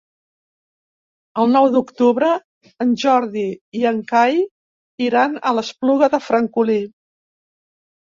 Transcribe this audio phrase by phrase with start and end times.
[1.41, 2.29] El nou d'octubre
[2.85, 3.43] en Jordi
[3.81, 4.39] i en Cai
[5.09, 6.79] iran a l'Espluga de Francolí.